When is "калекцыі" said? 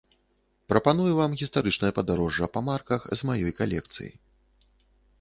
3.63-4.11